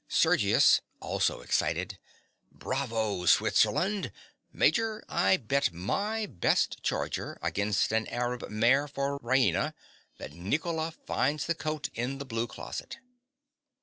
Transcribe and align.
_)SERGIUS. 0.11 0.81
(also 0.99 1.41
excited). 1.41 1.99
Bravo, 2.51 3.27
Switzerland! 3.27 4.11
Major: 4.51 5.03
I 5.07 5.37
bet 5.37 5.71
my 5.71 6.25
best 6.25 6.81
charger 6.81 7.37
against 7.43 7.91
an 7.91 8.07
Arab 8.07 8.49
mare 8.49 8.87
for 8.87 9.19
Raina 9.19 9.75
that 10.17 10.33
Nicola 10.33 10.89
finds 11.05 11.45
the 11.45 11.53
coat 11.53 11.89
in 11.93 12.17
the 12.17 12.25
blue 12.25 12.47
closet. 12.47 12.97